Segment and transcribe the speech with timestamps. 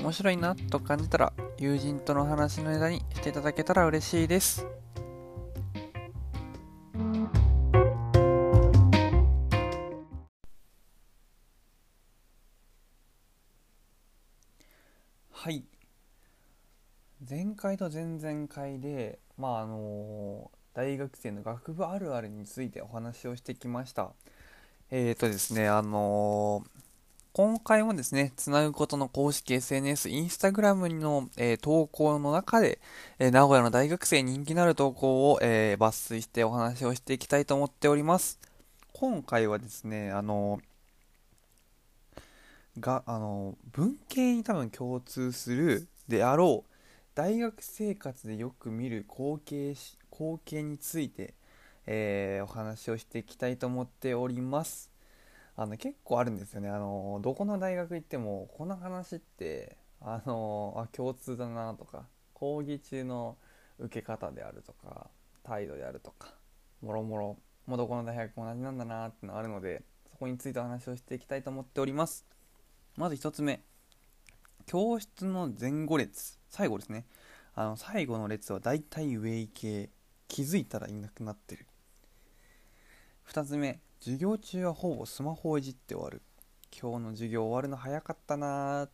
[0.00, 4.66] 面白いなと感じたら友人との話の間にしていただけたら嬉しいです。
[15.30, 15.64] はい。
[17.28, 24.12] 前回と前々回でまああの大学生の学部あるあるについてお話をしてきました。
[24.90, 26.64] えっ、ー、とですねあの
[27.32, 32.80] 今回もですね、つなぐことの公式 SNS、インスタグラムの、えー、投稿の中で、
[33.20, 38.40] えー、名古屋の大学生人気のある投稿を、えー、抜粋してお話をしていきたいと思っております。
[38.92, 40.60] 今回はですね、あの、
[42.80, 46.70] が、あの、文系に多分共通するであろう、
[47.14, 49.74] 大学生活でよく見る光景
[50.10, 51.34] 光景について、
[51.86, 54.89] えお話をしていきたいと思っております。
[55.60, 56.70] あの結構あるんですよね。
[56.70, 63.36] あのどこの大学行ってもこの話ってあのあ共通だなとか講義中の
[63.78, 65.10] 受け方であるとか
[65.44, 66.28] 態度であるとか
[66.80, 67.36] もろもろ
[67.66, 72.24] もどこの大学も同じなんだなってのあるのでそこについてお話をしていきたいと思っております。
[72.96, 73.60] まず1つ目
[74.64, 77.04] 教室の前後列最後ですね。
[77.54, 79.90] あの最後の列はだいたいウェイ系
[80.26, 81.66] 気づいたらいなくなってる。
[83.28, 86.22] 2つ目授業中はほぼスマホをいじって終わる。
[86.72, 88.90] 今日の授業終わるの早かったなーっ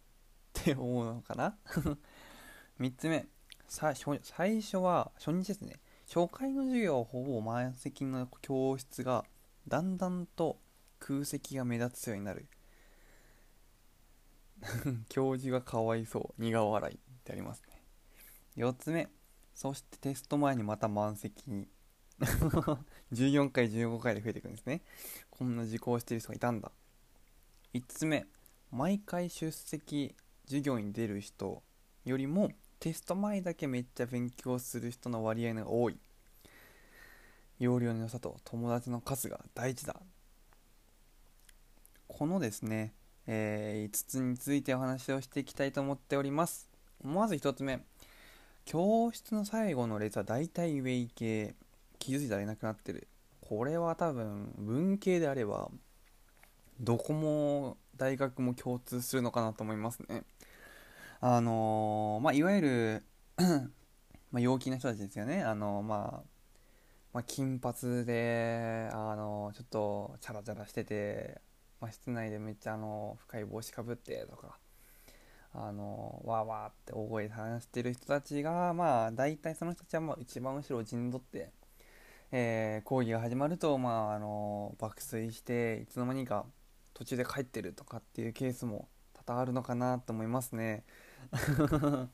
[0.53, 1.57] て思うのかな？
[2.81, 3.29] 3つ目。
[3.69, 5.81] さ最初は初日ですね。
[6.13, 9.25] 初回の授業はほぼ満席の教室が
[9.69, 10.59] だんだんと
[10.99, 12.49] 空席が目立つようになる。
[15.09, 16.43] 教授がかわいそう。
[16.43, 17.81] 苦笑いってありますね。
[18.57, 19.09] 4つ目。
[19.55, 21.69] そしてテスト前にまた満席に。
[23.13, 24.83] 14回15回で増えていくんですね。
[25.31, 26.73] こんな受講してる人がいたんだ。
[27.75, 28.27] 5つ目
[28.71, 30.15] 毎回出席
[30.47, 31.63] 授業に出る人
[32.05, 32.51] よりも
[32.81, 35.99] テスト前だけめっちゃ勉強する人の割合が多い。
[37.59, 39.97] 容量の良さと友達の数が大事だ。
[42.09, 42.93] このですね、
[43.27, 46.69] えー、5つについてお話をしていきたいと思っております。
[47.03, 47.81] まず1つ目
[48.65, 51.55] 教室の最後の列は大体ウェイ系。
[51.99, 53.09] 気づいたらいなくなってる。
[53.41, 55.71] これは多分文系であれば
[56.81, 60.25] どこも大学も共通するのかなと思いますね。
[61.21, 63.05] あのー、まあいわゆる
[64.33, 65.43] まあ陽気な人たちですよね。
[65.43, 66.37] あのー、まあ
[67.17, 71.41] まあ、金髪で、あのちょっとチャラチャラしてて、
[71.81, 74.59] まあ、室内でめっちゃあの深い帽子かぶってとか、
[75.55, 81.53] あのわーわーって大声で話してる人たちが、まあ、大体その人たちはまあ一番後ろを陣取って、
[82.33, 86.45] えー、講義が始まると、まあ、あの爆睡していつの間にか
[86.95, 90.85] 途中で帰ってるとかっていうケースも多々あるのかなと思いますね。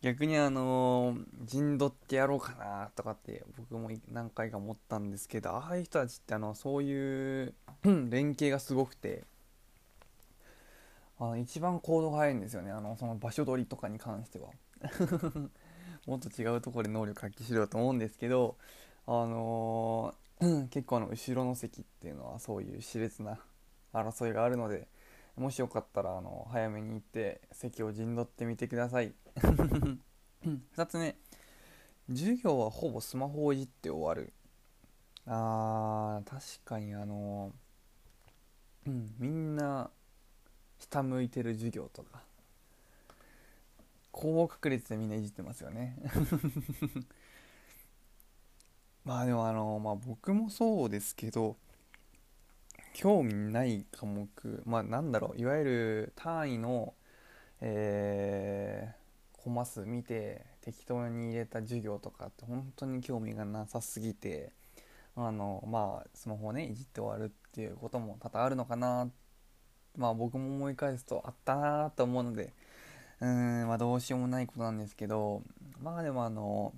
[0.00, 9.24] 逆にあの陣取ってやろうかなとかって僕も何回か思ったんですけどああいう人たちってあのそういう連携がすごくて
[11.18, 12.70] あの一番行動が早いんですよね。
[12.70, 14.50] あのその場所取りとかに関しては。
[16.06, 18.56] もっと違うところで能力発揮しろと思うんですけど
[19.10, 23.38] あのー、結構あの後ろの席っていうのはそういう熾烈な
[23.94, 24.86] 争いがあるので
[25.34, 29.14] もしよかったらあの早めに行って席を陣取ってみてください。
[30.44, 31.16] 2つ目。
[32.10, 34.30] 授業はほぼスマホをいじって終わる。
[35.26, 37.50] あー確かにあの、
[38.86, 39.90] うんみんな
[40.78, 42.20] 下向いてる授業とか。
[44.12, 45.96] 高確率でみんないじってますよね。
[49.08, 51.56] まあでもあの、まあ僕もそうですけど、
[52.92, 54.28] 興味ない科目、
[54.66, 56.92] まあなんだろう、いわゆる単位の、
[57.62, 64.52] えー、コマ数見て適当に入れた授業とかって本当に興味がなさすぎて、
[65.16, 69.08] あの、まあスマホをね、いじって終わるっていうことも多々あるのかな、
[69.96, 72.52] まあ僕も思い返すとあったなと思うので、
[73.20, 75.42] うん、まあどうしようもないことなんですけど、
[75.80, 76.74] まあでもあの、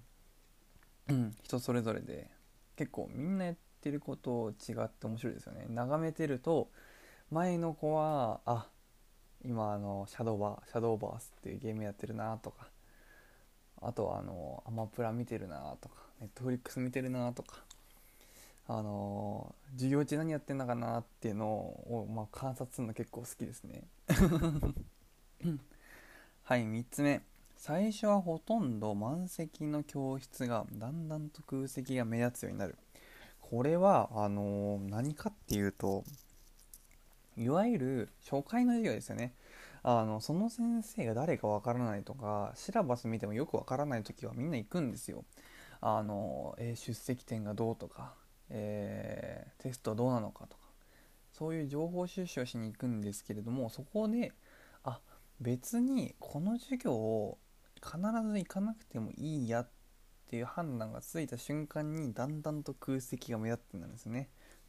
[1.43, 2.31] 人それぞれで
[2.77, 5.67] 結構みんなやってること違って面白いですよね。
[5.69, 6.71] 眺めてると
[7.31, 8.67] 前の子はあ
[9.45, 12.69] 今あのシャドーバーシャドーバースっていうゲームやってるなとか
[13.81, 17.57] あとはあのアマプラ見てるなとかネットフリックス見てるなとか
[18.69, 23.83] あの授業中何やってんのかなっていうのを、まあ、観察するの結構好きですね。
[26.45, 27.23] はい3つ目。
[27.63, 32.79] 最初はほとんど満席の教室がだんだんと空席が目立つようになる。
[33.43, 36.05] これはあの何かっていうと
[37.37, 39.35] いわゆる初回の授業ですよね。
[39.83, 45.27] あのその先生が誰かわからないとかシラバス見てもよくわからない時はみんな行くんですよ。
[45.83, 48.15] あの、えー、出席点がどうとか、
[48.49, 50.63] えー、テストどうなのかとか。
[51.35, 54.33] そういう情報収集をしに行くんですけれどもそこで
[54.83, 54.99] あ
[55.41, 57.39] 別にこの授業を
[57.83, 59.71] 必ず行かなくてもいいやっ
[60.29, 64.29] ていう判断がついた瞬間にだんだんと空席が目立ってなるんですね。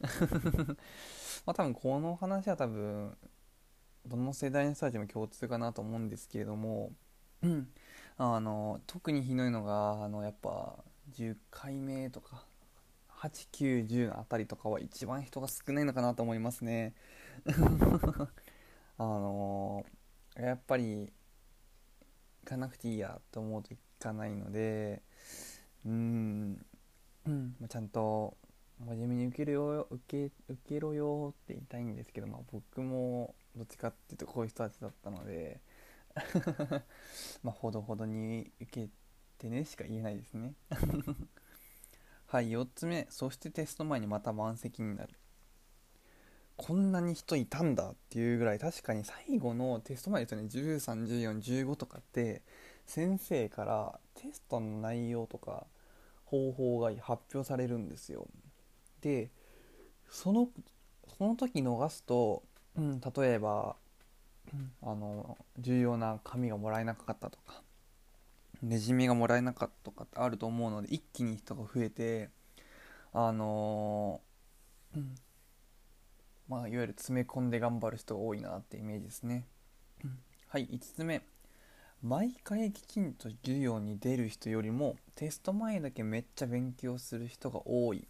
[1.46, 3.16] まあ多分この話は多分
[4.06, 6.92] どの世代の人たちも共通かなと思うんですけれども、
[7.42, 7.72] うん、
[8.16, 10.82] あの特にひどいのがあのやっぱ
[11.12, 12.44] 10回目とか
[13.20, 16.94] 8910のあたりとかは一番人が少ないのかなと思いますね。
[18.98, 19.86] あの
[20.36, 21.12] やっぱり
[22.44, 25.02] かなくていいやと思うと行かないので
[25.84, 26.64] うん、
[27.26, 28.36] うん、ちゃんと
[28.86, 35.60] 真面目に受けるよ受け受けろよって言いたいんですけど、まあ、僕もどっちかっていうとこういう人たちだったので
[37.42, 38.90] まあほどほどに受け
[39.38, 40.54] てねしか言えないですね。
[42.26, 43.06] はい4つ目。
[43.10, 45.14] そしてテスト前にまた満席になる。
[46.64, 50.48] こんなに人いたんだっていうぐらい確かに最後のテスト前ですよね。
[50.48, 52.42] 131415とかって
[52.86, 55.66] 先生からテストの内容とか
[56.24, 58.28] 方法が発表されるんですよ。
[59.00, 59.30] で
[60.08, 60.48] その
[61.18, 62.44] その時逃すと
[62.76, 63.76] うん、例えば、
[64.82, 67.62] あの重要な紙がもらえなかったとか
[68.60, 72.28] ねじみがもらえなかったとかってあると思うので一気に人が増えて
[73.12, 75.14] あのー、うん
[76.48, 79.46] まあ、いわゆる詰め込んで頑張る人が多いなってイメージですね、
[80.48, 81.22] はい5つ目。
[82.02, 88.06] 毎回きちんと授業に出る人よりもテスト前だけめっちゃ勉強する人が多い。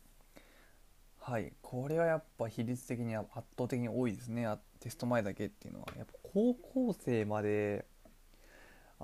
[1.20, 4.46] はいこれはやっぱ比率的には圧倒的に多いですね。
[4.80, 5.86] テスト前だけっていうのは。
[5.96, 7.84] やっぱ高校生まで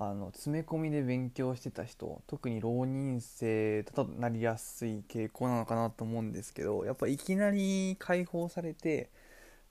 [0.01, 9.11] あの詰め込みで勉強してた人特に浪人生だとなりやすい傾向なのかなと思うんですけどやっぱいきなり解放されて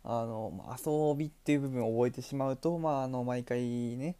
[0.09, 0.53] あの、
[0.85, 3.59] 遊びっていう部分を覚えてしまうと、まあ、あの毎回
[3.97, 4.15] ね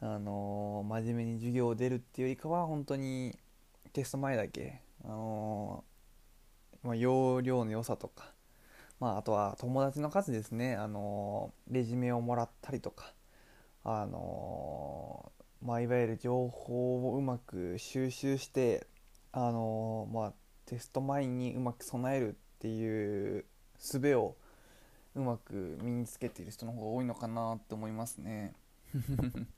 [0.00, 3.38] あの真面目に授業を出るっていうよりかは本当に
[3.92, 5.84] テスト前だけあの
[6.82, 8.32] まあ、容量の良さとか、
[9.00, 13.12] まあ、あとは友達の数ですね、あのレジュメをもらったりとか、
[13.84, 15.32] あの
[15.62, 18.86] まあ、いわゆる情報をうまく収集して、
[19.32, 20.32] あのまあ、
[20.66, 23.44] テスト前にうまく備えるっていう
[23.80, 24.36] 術を
[25.18, 28.54] うまく身につけている人の方が多いのかなって思いますね。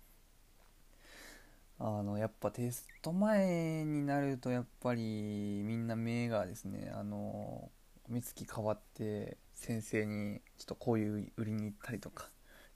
[1.79, 7.71] あのやっぱテスト前になるとやっぱりみんな目がですねあの
[8.09, 12.31] 目つき変わって先生にちょっとこういう売りに行ったりとか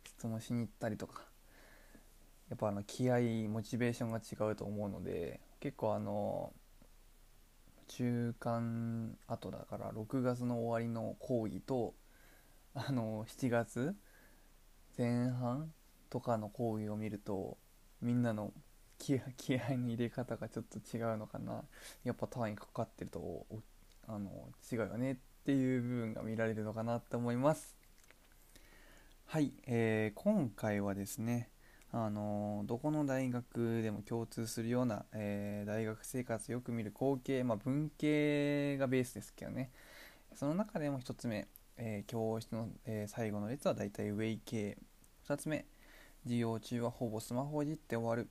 [0.04, 1.22] 質問しに行ったりとか
[2.50, 6.52] やっぱあの気合モチベーションが違うと思うので結構あの
[7.88, 11.94] 中間後だから6月の終わりの講義と
[12.74, 13.94] あの7月
[14.98, 15.72] 前半
[16.10, 17.56] とかの講義を見ると
[18.00, 18.52] みんなの
[18.98, 21.64] 気 気合の入れ方がちょっと違うのかな。
[22.02, 23.46] やっぱ単位かかってると
[24.06, 27.76] あの違うよねっていう部分が見られるのかなって思います。
[29.26, 31.50] はい、えー、今回はですね
[31.92, 39.70] あのどこの大学でも共通するような、えー、大学生活よく見る光景、まあ、文系がベースですけどね。
[40.34, 44.76] その中でも1つ目、えー、教室の、えー、最後の列はだいたいウェイ系
[45.28, 45.64] 2つ目
[46.24, 48.28] 授業中はほぼスマホをいじって終わる。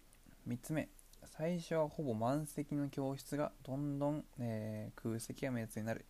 [0.48, 0.90] 3つ目
[1.26, 6.06] 最初はほぼ満席の教室がどんどん、えー、空席が目安になる。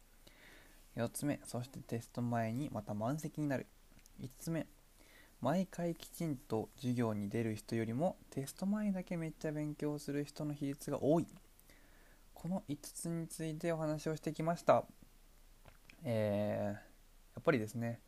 [0.95, 3.67] 4つ目そしてテスト前にまた満席になる。
[4.21, 4.65] 5つ目
[5.41, 11.27] 毎回きちんと授業に出る人よりもテスト前だけめっちゃ勉強する人の比率が多い。
[12.33, 14.85] この5つについてお話をしてきました。
[16.03, 16.92] えー、
[17.35, 17.99] やっぱりですね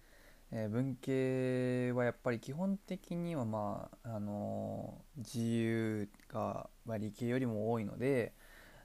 [0.52, 8.34] えー、文系はやっぱり基本的にはまあ、あのー、自由が、ま、理系よりも多いので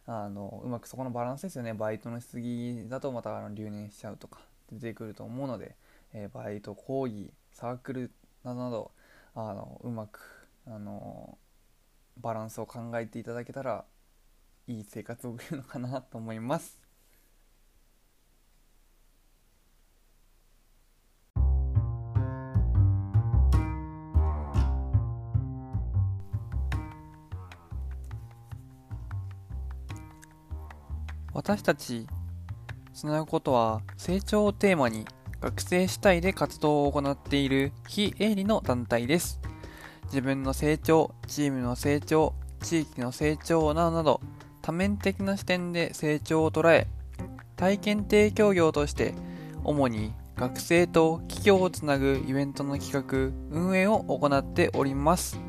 [0.06, 1.74] あのうまくそこのバランスですよね。
[1.74, 4.40] バイトのしすぎだとまたあの留年しちゃうとか
[4.72, 5.76] 出てくると思うので、
[6.12, 8.10] えー、バイト講義サークル
[8.42, 8.90] などなど
[9.34, 11.38] あのうまく、あの
[12.16, 13.84] バランスを考えていただけたら
[14.66, 16.89] いい生活を送るのかなと思います。
[31.40, 32.06] 私たち
[32.92, 35.06] つなぐことは成長をテーマに
[35.40, 39.40] 学生主体で活動を行っている非営利の団体です。
[40.04, 44.20] 自分の成長チームの成長地域の成長などなど
[44.60, 46.88] 多面的な視点で成長を捉え
[47.56, 49.14] 体験提供業として
[49.64, 55.40] 主に学生と企業をつなぐイベントの企画運営を行っております。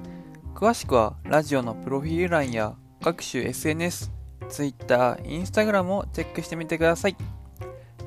[0.56, 4.21] 詳しくはラジオのプロフィール欄や各種 SNS
[4.52, 7.16] Twitter、Instagram をチェックしてみてください。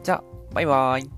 [0.02, 1.10] じゃあ、バイバーイ。